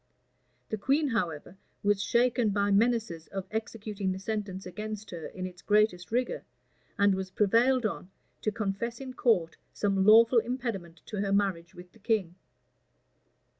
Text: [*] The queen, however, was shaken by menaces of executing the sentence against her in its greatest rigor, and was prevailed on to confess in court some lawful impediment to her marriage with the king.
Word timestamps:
[*] 0.37 0.69
The 0.71 0.79
queen, 0.79 1.09
however, 1.09 1.57
was 1.83 2.01
shaken 2.01 2.49
by 2.49 2.71
menaces 2.71 3.27
of 3.27 3.45
executing 3.51 4.11
the 4.11 4.17
sentence 4.17 4.65
against 4.65 5.11
her 5.11 5.27
in 5.27 5.45
its 5.45 5.61
greatest 5.61 6.11
rigor, 6.11 6.43
and 6.97 7.13
was 7.13 7.29
prevailed 7.29 7.85
on 7.85 8.09
to 8.41 8.51
confess 8.51 8.99
in 8.99 9.13
court 9.13 9.57
some 9.73 10.03
lawful 10.03 10.39
impediment 10.39 11.01
to 11.05 11.17
her 11.17 11.31
marriage 11.31 11.75
with 11.75 11.91
the 11.91 11.99
king. 11.99 12.33